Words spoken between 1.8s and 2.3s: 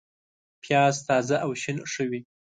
ښه وي